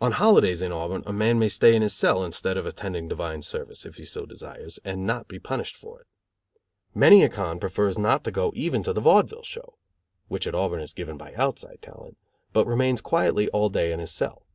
[0.00, 3.42] On holidays in Auburn a man may stay in his cell instead of attending divine
[3.42, 6.06] service, if he so desires, and not be punished for it.
[6.94, 9.76] Many a con prefers not to go even to the vaudeville show,
[10.28, 12.16] which at Auburn is given by outside talent,
[12.54, 14.46] but remains quietly all day in his cell.